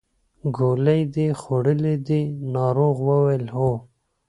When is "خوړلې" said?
1.39-1.95